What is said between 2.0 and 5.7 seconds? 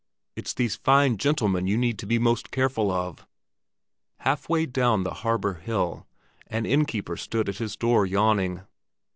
be most careful of." Half way down the harbor